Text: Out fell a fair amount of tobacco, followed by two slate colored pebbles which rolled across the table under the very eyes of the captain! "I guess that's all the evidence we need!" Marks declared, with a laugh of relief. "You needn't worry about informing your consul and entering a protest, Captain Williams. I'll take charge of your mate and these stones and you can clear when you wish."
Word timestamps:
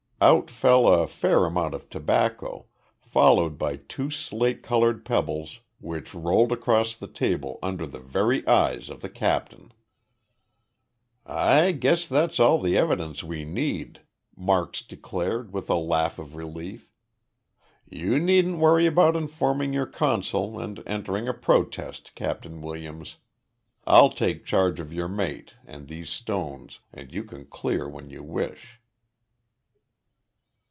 Out 0.23 0.51
fell 0.51 0.87
a 0.87 1.07
fair 1.07 1.45
amount 1.45 1.73
of 1.73 1.89
tobacco, 1.89 2.67
followed 3.01 3.57
by 3.57 3.77
two 3.77 4.11
slate 4.11 4.61
colored 4.61 5.03
pebbles 5.03 5.61
which 5.79 6.13
rolled 6.13 6.51
across 6.51 6.95
the 6.95 7.07
table 7.07 7.57
under 7.63 7.87
the 7.87 7.97
very 7.99 8.45
eyes 8.47 8.87
of 8.89 9.01
the 9.01 9.09
captain! 9.09 9.71
"I 11.25 11.71
guess 11.71 12.05
that's 12.05 12.39
all 12.39 12.61
the 12.61 12.77
evidence 12.77 13.23
we 13.23 13.45
need!" 13.45 14.01
Marks 14.37 14.83
declared, 14.83 15.51
with 15.53 15.71
a 15.71 15.75
laugh 15.75 16.19
of 16.19 16.35
relief. 16.35 16.91
"You 17.89 18.19
needn't 18.19 18.59
worry 18.59 18.85
about 18.85 19.15
informing 19.15 19.73
your 19.73 19.87
consul 19.87 20.59
and 20.59 20.83
entering 20.85 21.27
a 21.27 21.33
protest, 21.33 22.13
Captain 22.13 22.61
Williams. 22.61 23.17
I'll 23.87 24.11
take 24.11 24.45
charge 24.45 24.79
of 24.79 24.93
your 24.93 25.07
mate 25.07 25.55
and 25.65 25.87
these 25.87 26.11
stones 26.11 26.79
and 26.93 27.11
you 27.11 27.23
can 27.23 27.43
clear 27.47 27.89
when 27.89 28.11
you 28.11 28.21
wish." 28.21 28.77